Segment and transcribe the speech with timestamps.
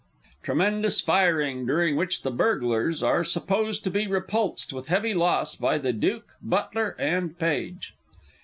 [0.41, 5.77] [Tremendous firing, during which the Burglars are supposed to be repulsed with heavy loss by
[5.77, 7.93] the Duke, Butler, and Page.